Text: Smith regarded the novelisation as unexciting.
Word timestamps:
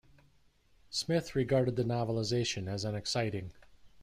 Smith 0.89 1.35
regarded 1.35 1.75
the 1.75 1.83
novelisation 1.83 2.67
as 2.67 2.83
unexciting. 2.83 3.51